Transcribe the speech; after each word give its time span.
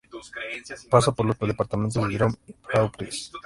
Pasa 0.89 1.11
por 1.11 1.27
los 1.27 1.37
departamentos 1.37 2.01
de 2.07 2.15
Drôme 2.17 2.37
y 2.47 2.55
Vaucluse. 2.73 3.29